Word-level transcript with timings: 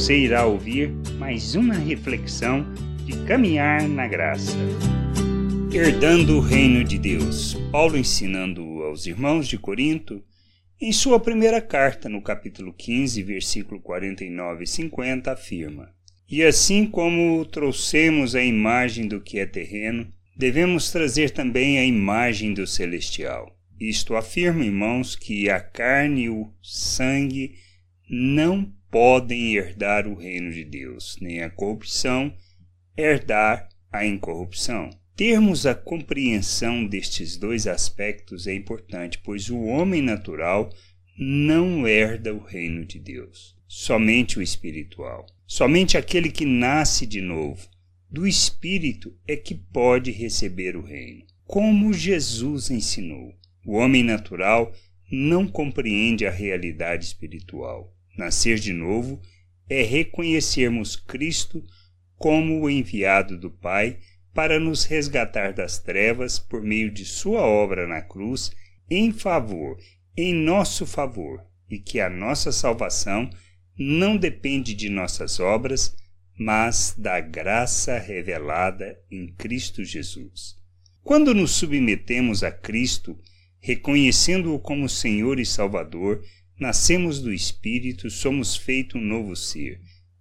você 0.00 0.16
irá 0.16 0.46
ouvir 0.46 0.90
mais 1.18 1.54
uma 1.54 1.74
reflexão 1.74 2.64
de 3.04 3.12
caminhar 3.26 3.86
na 3.86 4.08
graça. 4.08 4.56
Herdando 5.70 6.38
o 6.38 6.40
reino 6.40 6.82
de 6.82 6.98
Deus. 6.98 7.52
Paulo 7.70 7.98
ensinando 7.98 8.62
aos 8.82 9.04
irmãos 9.04 9.46
de 9.46 9.58
Corinto, 9.58 10.24
em 10.80 10.90
sua 10.90 11.20
primeira 11.20 11.60
carta, 11.60 12.08
no 12.08 12.22
capítulo 12.22 12.72
15, 12.72 13.22
versículo 13.22 13.78
49 13.78 14.64
e 14.64 14.66
50, 14.66 15.32
afirma: 15.32 15.90
E 16.26 16.42
assim 16.42 16.86
como 16.86 17.44
trouxemos 17.44 18.34
a 18.34 18.42
imagem 18.42 19.06
do 19.06 19.20
que 19.20 19.38
é 19.38 19.44
terreno, 19.44 20.10
devemos 20.34 20.90
trazer 20.90 21.28
também 21.28 21.78
a 21.78 21.84
imagem 21.84 22.54
do 22.54 22.66
celestial. 22.66 23.54
Isto 23.78 24.16
afirma, 24.16 24.64
irmãos, 24.64 25.14
que 25.14 25.50
a 25.50 25.60
carne 25.60 26.22
e 26.22 26.30
o 26.30 26.50
sangue 26.62 27.56
não 28.08 28.79
podem 28.90 29.54
herdar 29.54 30.06
o 30.06 30.14
reino 30.14 30.52
de 30.52 30.64
Deus, 30.64 31.16
nem 31.20 31.42
a 31.42 31.50
corrupção 31.50 32.34
herdar 32.96 33.68
a 33.90 34.04
incorrupção. 34.04 34.90
Termos 35.16 35.66
a 35.66 35.74
compreensão 35.74 36.86
destes 36.86 37.36
dois 37.36 37.66
aspectos 37.66 38.46
é 38.46 38.54
importante, 38.54 39.18
pois 39.18 39.50
o 39.50 39.58
homem 39.60 40.02
natural 40.02 40.70
não 41.18 41.86
herda 41.86 42.34
o 42.34 42.42
reino 42.42 42.84
de 42.84 42.98
Deus, 42.98 43.54
somente 43.68 44.38
o 44.38 44.42
espiritual. 44.42 45.26
Somente 45.46 45.98
aquele 45.98 46.30
que 46.30 46.46
nasce 46.46 47.06
de 47.06 47.20
novo, 47.20 47.68
do 48.10 48.26
espírito, 48.26 49.14
é 49.26 49.36
que 49.36 49.54
pode 49.54 50.10
receber 50.10 50.76
o 50.76 50.82
reino, 50.82 51.24
como 51.44 51.92
Jesus 51.92 52.70
ensinou. 52.70 53.34
O 53.66 53.74
homem 53.74 54.02
natural 54.02 54.72
não 55.12 55.46
compreende 55.46 56.26
a 56.26 56.30
realidade 56.30 57.04
espiritual. 57.04 57.94
Nascer 58.20 58.58
de 58.58 58.74
novo 58.74 59.18
é 59.66 59.80
reconhecermos 59.82 60.94
Cristo 60.94 61.64
como 62.16 62.60
o 62.60 62.68
enviado 62.68 63.38
do 63.38 63.50
Pai 63.50 63.98
para 64.34 64.60
nos 64.60 64.84
resgatar 64.84 65.54
das 65.54 65.78
trevas 65.78 66.38
por 66.38 66.60
meio 66.60 66.90
de 66.90 67.06
Sua 67.06 67.40
obra 67.40 67.86
na 67.86 68.02
cruz 68.02 68.52
em 68.90 69.10
favor, 69.10 69.78
em 70.14 70.34
nosso 70.34 70.84
favor, 70.84 71.42
e 71.70 71.78
que 71.78 71.98
a 71.98 72.10
nossa 72.10 72.52
salvação 72.52 73.30
não 73.74 74.18
depende 74.18 74.74
de 74.74 74.90
nossas 74.90 75.40
obras, 75.40 75.96
mas 76.38 76.94
da 76.98 77.20
graça 77.20 77.98
revelada 77.98 79.00
em 79.10 79.32
Cristo 79.32 79.82
Jesus. 79.82 80.56
Quando 81.02 81.34
nos 81.34 81.52
submetemos 81.52 82.44
a 82.44 82.52
Cristo, 82.52 83.18
reconhecendo-o 83.60 84.58
como 84.58 84.90
Senhor 84.90 85.40
e 85.40 85.46
Salvador, 85.46 86.22
nascemos 86.60 87.20
do 87.20 87.32
Espírito, 87.32 88.10
somos 88.10 88.54
feito 88.54 88.98
um 88.98 89.00
novo 89.00 89.34
ser, 89.34 89.80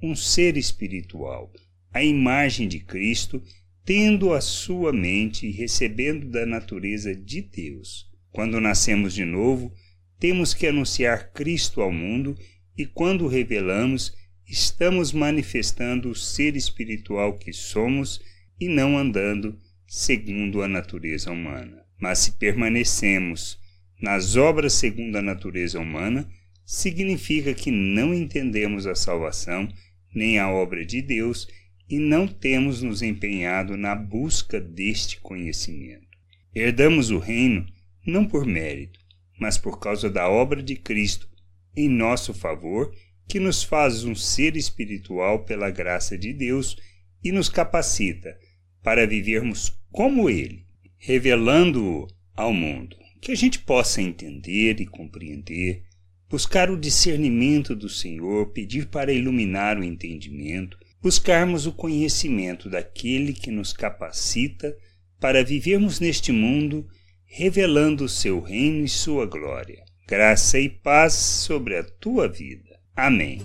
um 0.00 0.14
ser 0.14 0.56
espiritual, 0.56 1.52
a 1.92 2.04
imagem 2.04 2.68
de 2.68 2.78
Cristo, 2.78 3.42
tendo 3.84 4.32
a 4.32 4.40
sua 4.40 4.92
mente 4.92 5.48
e 5.48 5.50
recebendo 5.50 6.28
da 6.30 6.46
natureza 6.46 7.12
de 7.12 7.42
Deus. 7.42 8.08
Quando 8.30 8.60
nascemos 8.60 9.12
de 9.12 9.24
novo, 9.24 9.74
temos 10.20 10.54
que 10.54 10.68
anunciar 10.68 11.32
Cristo 11.32 11.80
ao 11.80 11.90
mundo 11.90 12.38
e 12.78 12.86
quando 12.86 13.24
o 13.24 13.28
revelamos, 13.28 14.14
estamos 14.46 15.12
manifestando 15.12 16.10
o 16.10 16.14
ser 16.14 16.54
espiritual 16.54 17.36
que 17.38 17.52
somos 17.52 18.20
e 18.58 18.68
não 18.68 18.96
andando 18.96 19.58
segundo 19.84 20.62
a 20.62 20.68
natureza 20.68 21.32
humana. 21.32 21.84
Mas 21.98 22.20
se 22.20 22.32
permanecemos 22.32 23.59
nas 24.00 24.36
obras 24.36 24.72
segundo 24.72 25.16
a 25.16 25.22
natureza 25.22 25.78
humana, 25.78 26.28
significa 26.64 27.52
que 27.52 27.70
não 27.70 28.14
entendemos 28.14 28.86
a 28.86 28.94
salvação 28.94 29.68
nem 30.14 30.38
a 30.38 30.50
obra 30.50 30.84
de 30.84 31.02
Deus 31.02 31.46
e 31.88 31.98
não 31.98 32.26
temos 32.26 32.82
nos 32.82 33.02
empenhado 33.02 33.76
na 33.76 33.94
busca 33.94 34.60
deste 34.60 35.20
conhecimento. 35.20 36.06
Herdamos 36.54 37.10
o 37.10 37.18
reino 37.18 37.66
não 38.06 38.24
por 38.24 38.46
mérito, 38.46 38.98
mas 39.38 39.58
por 39.58 39.78
causa 39.78 40.08
da 40.08 40.28
obra 40.28 40.62
de 40.62 40.76
Cristo 40.76 41.28
em 41.76 41.88
nosso 41.88 42.34
favor, 42.34 42.92
que 43.28 43.38
nos 43.38 43.62
faz 43.62 44.04
um 44.04 44.14
ser 44.14 44.56
espiritual 44.56 45.44
pela 45.44 45.70
graça 45.70 46.18
de 46.18 46.32
Deus 46.32 46.76
e 47.22 47.30
nos 47.30 47.48
capacita 47.48 48.36
para 48.82 49.06
vivermos 49.06 49.72
como 49.90 50.28
Ele, 50.28 50.64
revelando-o 50.96 52.08
ao 52.34 52.52
mundo, 52.52 52.96
que 53.20 53.32
a 53.32 53.34
gente 53.34 53.58
possa 53.58 54.00
entender 54.00 54.80
e 54.80 54.86
compreender, 54.86 55.82
buscar 56.28 56.70
o 56.70 56.78
discernimento 56.78 57.74
do 57.74 57.88
Senhor, 57.88 58.46
pedir 58.46 58.86
para 58.86 59.12
iluminar 59.12 59.78
o 59.78 59.84
entendimento, 59.84 60.78
buscarmos 61.02 61.66
o 61.66 61.72
conhecimento 61.72 62.70
daquele 62.70 63.32
que 63.32 63.50
nos 63.50 63.72
capacita 63.72 64.74
para 65.18 65.44
vivermos 65.44 66.00
neste 66.00 66.32
mundo, 66.32 66.86
revelando 67.26 68.04
o 68.04 68.08
seu 68.08 68.40
reino 68.40 68.84
e 68.84 68.88
sua 68.88 69.26
glória. 69.26 69.84
Graça 70.08 70.58
e 70.58 70.68
paz 70.68 71.12
sobre 71.12 71.76
a 71.76 71.84
tua 71.84 72.26
vida. 72.26 72.80
Amém. 72.96 73.40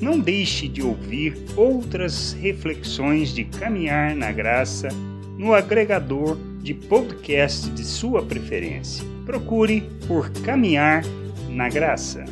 Não 0.00 0.18
deixe 0.20 0.68
de 0.68 0.82
ouvir 0.82 1.34
outras 1.56 2.32
reflexões 2.32 3.34
de 3.34 3.44
caminhar 3.44 4.14
na 4.14 4.30
graça 4.30 4.88
no 5.38 5.52
agregador 5.52 6.38
de 6.62 6.74
podcast 6.74 7.70
de 7.70 7.84
sua 7.84 8.24
preferência. 8.24 9.15
Procure 9.26 9.90
por 10.06 10.30
Caminhar 10.44 11.02
na 11.48 11.68
Graça. 11.68 12.24